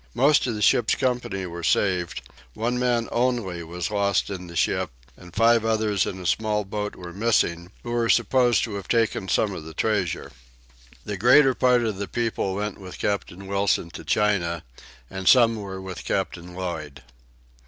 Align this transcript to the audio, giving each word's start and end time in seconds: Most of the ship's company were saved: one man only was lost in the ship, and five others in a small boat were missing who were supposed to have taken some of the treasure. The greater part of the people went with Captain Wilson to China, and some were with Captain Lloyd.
Most 0.15 0.47
of 0.47 0.55
the 0.55 0.63
ship's 0.63 0.95
company 0.95 1.45
were 1.45 1.61
saved: 1.61 2.23
one 2.55 2.79
man 2.79 3.07
only 3.11 3.61
was 3.63 3.91
lost 3.91 4.31
in 4.31 4.47
the 4.47 4.55
ship, 4.55 4.89
and 5.15 5.31
five 5.35 5.63
others 5.63 6.07
in 6.07 6.19
a 6.19 6.25
small 6.25 6.65
boat 6.65 6.95
were 6.95 7.13
missing 7.13 7.69
who 7.83 7.91
were 7.91 8.09
supposed 8.09 8.63
to 8.63 8.73
have 8.77 8.87
taken 8.87 9.27
some 9.27 9.53
of 9.53 9.63
the 9.63 9.75
treasure. 9.75 10.31
The 11.05 11.17
greater 11.17 11.53
part 11.53 11.83
of 11.85 11.97
the 11.97 12.07
people 12.07 12.55
went 12.55 12.79
with 12.79 12.97
Captain 12.97 13.45
Wilson 13.45 13.91
to 13.91 14.03
China, 14.03 14.63
and 15.07 15.27
some 15.27 15.55
were 15.57 15.79
with 15.79 16.03
Captain 16.03 16.55
Lloyd. 16.55 17.03